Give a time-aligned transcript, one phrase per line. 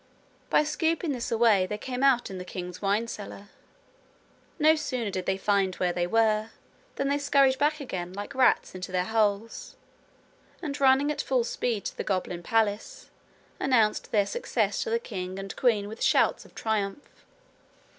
[0.49, 3.49] By scooping this away they came out in the king's wine cellar.
[4.57, 6.49] No sooner did they find where they were,
[6.95, 9.75] than they scurried back again, like rats into their holes,
[10.59, 13.11] and running at full speed to the goblin palace,
[13.59, 17.23] announced their success to the king and queen with shouts of triumph.